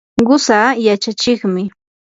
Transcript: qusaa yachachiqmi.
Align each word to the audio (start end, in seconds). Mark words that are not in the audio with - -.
qusaa 0.27 0.67
yachachiqmi. 0.85 1.63